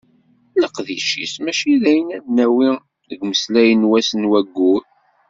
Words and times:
Leqdic-is 0.61 1.33
mačči 1.43 1.73
d 1.81 1.83
ayen 1.91 2.09
ad 2.17 2.23
d-nawi 2.25 2.69
deg 3.09 3.19
umeslay 3.23 3.69
n 3.75 3.87
wass 3.89 4.09
neɣ 4.13 4.31
wayyur. 4.33 4.81